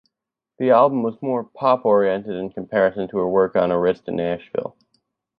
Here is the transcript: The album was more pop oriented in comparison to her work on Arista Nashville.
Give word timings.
The 0.57 0.71
album 0.71 1.03
was 1.03 1.21
more 1.21 1.43
pop 1.43 1.85
oriented 1.85 2.33
in 2.35 2.49
comparison 2.49 3.07
to 3.09 3.19
her 3.19 3.29
work 3.29 3.55
on 3.55 3.69
Arista 3.69 4.11
Nashville. 4.11 4.75